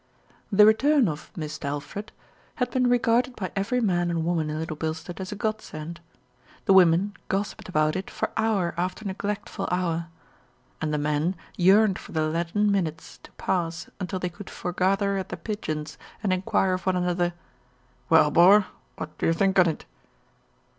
The 0.51 0.65
return 0.65 1.07
of 1.07 1.29
"Mist' 1.37 1.63
Alfred" 1.63 2.11
had 2.55 2.71
been 2.71 2.89
regarded 2.89 3.35
by 3.35 3.51
every 3.55 3.79
man 3.79 4.09
and 4.09 4.25
woman 4.25 4.49
in 4.49 4.57
Little 4.57 4.75
Bilstead 4.75 5.19
as 5.21 5.31
a 5.31 5.35
godsend. 5.35 5.99
The 6.65 6.73
women 6.73 7.13
gossiped 7.27 7.69
about 7.69 7.95
it 7.95 8.09
for 8.09 8.31
hour 8.35 8.73
after 8.77 9.05
neglectful 9.05 9.67
hour, 9.69 10.07
and 10.81 10.91
the 10.91 10.97
men 10.97 11.35
yearned 11.55 11.99
for 11.99 12.13
the 12.13 12.27
leaden 12.27 12.71
minutes 12.71 13.19
to 13.21 13.31
pass 13.33 13.91
until 13.99 14.17
they 14.17 14.29
could 14.29 14.49
foregather 14.49 15.19
at 15.19 15.29
The 15.29 15.37
Pigeons 15.37 15.99
and 16.23 16.33
en 16.33 16.41
quire 16.41 16.73
of 16.73 16.87
one 16.87 16.95
another, 16.95 17.35
"Well, 18.09 18.31
bor, 18.31 18.65
wot 18.97 19.15
d'you 19.19 19.33
think 19.33 19.59
on 19.59 19.67
it?" 19.69 19.85